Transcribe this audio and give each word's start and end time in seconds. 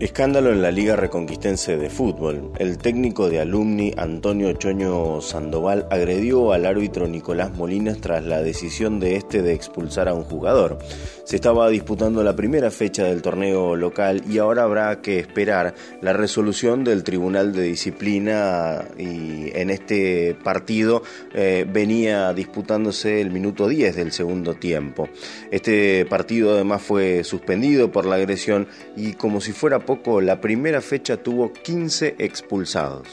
Escándalo 0.00 0.50
en 0.50 0.62
la 0.62 0.70
Liga 0.70 0.96
Reconquistense 0.96 1.76
de 1.76 1.90
Fútbol. 1.90 2.52
El 2.58 2.78
técnico 2.78 3.28
de 3.28 3.38
alumni 3.38 3.92
Antonio 3.98 4.50
Choño 4.54 5.20
Sandoval 5.20 5.86
agredió 5.90 6.54
al 6.54 6.64
árbitro 6.64 7.06
Nicolás 7.06 7.52
Molinas 7.52 8.00
tras 8.00 8.24
la 8.24 8.40
decisión 8.40 8.98
de 8.98 9.16
este 9.16 9.42
de 9.42 9.52
expulsar 9.52 10.08
a 10.08 10.14
un 10.14 10.24
jugador. 10.24 10.78
Se 11.24 11.36
estaba 11.36 11.68
disputando 11.68 12.24
la 12.24 12.34
primera 12.34 12.70
fecha 12.70 13.04
del 13.04 13.20
torneo 13.20 13.76
local 13.76 14.22
y 14.26 14.38
ahora 14.38 14.62
habrá 14.62 15.02
que 15.02 15.18
esperar 15.18 15.74
la 16.00 16.14
resolución 16.14 16.82
del 16.82 17.04
Tribunal 17.04 17.52
de 17.52 17.62
Disciplina 17.64 18.86
y 18.96 19.50
en 19.54 19.68
este 19.68 20.34
partido 20.42 21.02
eh, 21.34 21.66
venía 21.70 22.32
disputándose 22.32 23.20
el 23.20 23.30
minuto 23.30 23.68
10 23.68 23.96
del 23.96 24.12
segundo 24.12 24.54
tiempo. 24.54 25.10
Este 25.50 26.06
partido 26.06 26.54
además 26.54 26.80
fue 26.80 27.22
suspendido 27.22 27.92
por 27.92 28.06
la 28.06 28.16
agresión 28.16 28.66
y 28.96 29.12
como 29.12 29.42
si 29.42 29.52
fuera 29.52 29.89
la 30.20 30.40
primera 30.40 30.80
fecha 30.80 31.16
tuvo 31.16 31.52
15 31.52 32.16
expulsados. 32.18 33.08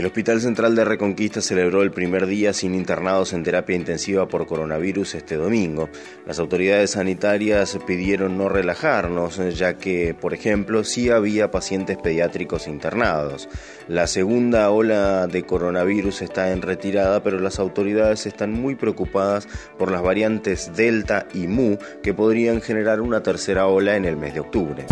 El 0.00 0.06
Hospital 0.06 0.40
Central 0.40 0.74
de 0.74 0.86
Reconquista 0.86 1.42
celebró 1.42 1.82
el 1.82 1.90
primer 1.90 2.26
día 2.26 2.54
sin 2.54 2.74
internados 2.74 3.34
en 3.34 3.42
terapia 3.42 3.76
intensiva 3.76 4.26
por 4.26 4.46
coronavirus 4.46 5.16
este 5.16 5.36
domingo. 5.36 5.90
Las 6.26 6.38
autoridades 6.38 6.92
sanitarias 6.92 7.78
pidieron 7.86 8.38
no 8.38 8.48
relajarnos, 8.48 9.36
ya 9.58 9.74
que, 9.74 10.14
por 10.18 10.32
ejemplo, 10.32 10.84
sí 10.84 11.10
había 11.10 11.50
pacientes 11.50 11.98
pediátricos 11.98 12.66
internados. 12.66 13.50
La 13.88 14.06
segunda 14.06 14.70
ola 14.70 15.26
de 15.26 15.42
coronavirus 15.42 16.22
está 16.22 16.50
en 16.50 16.62
retirada, 16.62 17.22
pero 17.22 17.38
las 17.38 17.58
autoridades 17.58 18.24
están 18.24 18.54
muy 18.54 18.76
preocupadas 18.76 19.48
por 19.78 19.92
las 19.92 20.00
variantes 20.00 20.74
Delta 20.74 21.26
y 21.34 21.46
Mu 21.46 21.76
que 22.02 22.14
podrían 22.14 22.62
generar 22.62 23.02
una 23.02 23.22
tercera 23.22 23.66
ola 23.66 23.96
en 23.96 24.06
el 24.06 24.16
mes 24.16 24.32
de 24.32 24.40
octubre. 24.40 24.86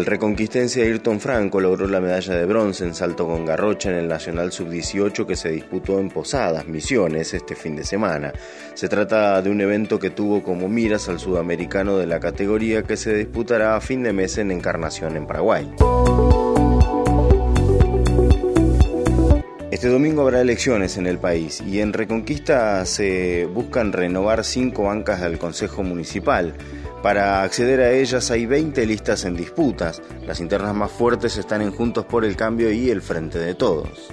El 0.00 0.06
reconquistense 0.06 0.80
Ayrton 0.80 1.20
Franco 1.20 1.60
logró 1.60 1.86
la 1.86 2.00
medalla 2.00 2.34
de 2.34 2.46
bronce 2.46 2.84
en 2.84 2.94
salto 2.94 3.26
con 3.26 3.44
garrocha 3.44 3.90
en 3.90 3.96
el 3.96 4.08
Nacional 4.08 4.50
Sub-18 4.50 5.26
que 5.26 5.36
se 5.36 5.50
disputó 5.50 6.00
en 6.00 6.08
Posadas, 6.08 6.66
Misiones, 6.66 7.34
este 7.34 7.54
fin 7.54 7.76
de 7.76 7.84
semana. 7.84 8.32
Se 8.72 8.88
trata 8.88 9.42
de 9.42 9.50
un 9.50 9.60
evento 9.60 9.98
que 9.98 10.08
tuvo 10.08 10.42
como 10.42 10.70
miras 10.70 11.10
al 11.10 11.20
sudamericano 11.20 11.98
de 11.98 12.06
la 12.06 12.18
categoría 12.18 12.82
que 12.82 12.96
se 12.96 13.12
disputará 13.12 13.76
a 13.76 13.82
fin 13.82 14.02
de 14.02 14.14
mes 14.14 14.38
en 14.38 14.50
Encarnación 14.50 15.18
en 15.18 15.26
Paraguay. 15.26 15.70
Este 19.70 19.88
domingo 19.88 20.22
habrá 20.22 20.40
elecciones 20.40 20.96
en 20.96 21.06
el 21.06 21.18
país 21.18 21.60
y 21.60 21.80
en 21.80 21.92
Reconquista 21.92 22.84
se 22.84 23.46
buscan 23.46 23.92
renovar 23.92 24.44
cinco 24.44 24.84
bancas 24.84 25.20
del 25.20 25.38
Consejo 25.38 25.84
Municipal. 25.84 26.54
Para 27.04 27.44
acceder 27.44 27.80
a 27.80 27.92
ellas 27.92 28.32
hay 28.32 28.46
20 28.46 28.84
listas 28.84 29.24
en 29.24 29.36
disputas. 29.36 30.02
Las 30.26 30.40
internas 30.40 30.74
más 30.74 30.90
fuertes 30.90 31.36
están 31.36 31.62
en 31.62 31.70
Juntos 31.70 32.04
por 32.04 32.24
el 32.24 32.34
Cambio 32.34 32.72
y 32.72 32.90
el 32.90 33.00
Frente 33.00 33.38
de 33.38 33.54
Todos. 33.54 34.10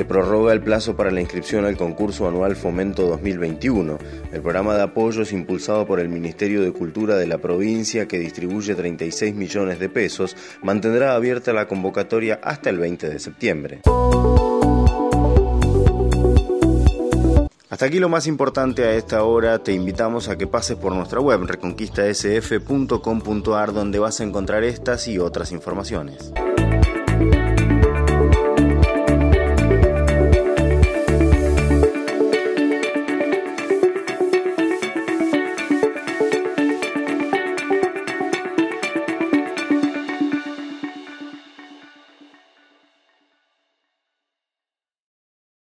Se 0.00 0.06
prorroga 0.06 0.54
el 0.54 0.62
plazo 0.62 0.96
para 0.96 1.10
la 1.10 1.20
inscripción 1.20 1.66
al 1.66 1.76
concurso 1.76 2.26
anual 2.26 2.56
Fomento 2.56 3.06
2021. 3.06 3.98
El 4.32 4.40
programa 4.40 4.74
de 4.74 4.80
apoyo 4.80 5.20
es 5.20 5.30
impulsado 5.30 5.86
por 5.86 6.00
el 6.00 6.08
Ministerio 6.08 6.62
de 6.62 6.72
Cultura 6.72 7.16
de 7.16 7.26
la 7.26 7.36
provincia 7.36 8.08
que 8.08 8.18
distribuye 8.18 8.74
36 8.74 9.34
millones 9.34 9.78
de 9.78 9.90
pesos. 9.90 10.34
Mantendrá 10.62 11.14
abierta 11.14 11.52
la 11.52 11.68
convocatoria 11.68 12.40
hasta 12.42 12.70
el 12.70 12.78
20 12.78 13.10
de 13.10 13.18
septiembre. 13.18 13.82
Hasta 17.68 17.84
aquí 17.84 17.98
lo 17.98 18.08
más 18.08 18.26
importante 18.26 18.84
a 18.84 18.94
esta 18.94 19.22
hora, 19.24 19.62
te 19.62 19.74
invitamos 19.74 20.30
a 20.30 20.38
que 20.38 20.46
pases 20.46 20.78
por 20.78 20.94
nuestra 20.94 21.20
web 21.20 21.42
reconquistasf.com.ar 21.42 23.74
donde 23.74 23.98
vas 23.98 24.22
a 24.22 24.24
encontrar 24.24 24.64
estas 24.64 25.08
y 25.08 25.18
otras 25.18 25.52
informaciones. 25.52 26.32